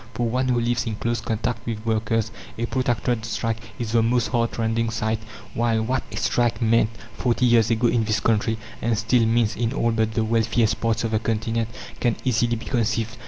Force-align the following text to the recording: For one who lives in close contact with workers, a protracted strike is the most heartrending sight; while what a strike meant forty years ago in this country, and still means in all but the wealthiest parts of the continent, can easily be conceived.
For 0.15 0.27
one 0.27 0.47
who 0.47 0.59
lives 0.59 0.87
in 0.87 0.95
close 0.95 1.21
contact 1.21 1.63
with 1.67 1.85
workers, 1.85 2.31
a 2.57 2.65
protracted 2.65 3.23
strike 3.23 3.57
is 3.77 3.91
the 3.91 4.01
most 4.01 4.29
heartrending 4.29 4.89
sight; 4.89 5.19
while 5.53 5.83
what 5.83 6.01
a 6.11 6.17
strike 6.17 6.59
meant 6.59 6.89
forty 7.15 7.45
years 7.45 7.69
ago 7.69 7.85
in 7.85 8.05
this 8.05 8.19
country, 8.19 8.57
and 8.81 8.97
still 8.97 9.27
means 9.27 9.55
in 9.55 9.73
all 9.73 9.91
but 9.91 10.15
the 10.15 10.23
wealthiest 10.23 10.81
parts 10.81 11.03
of 11.03 11.11
the 11.11 11.19
continent, 11.19 11.69
can 11.99 12.15
easily 12.23 12.55
be 12.55 12.65
conceived. 12.65 13.15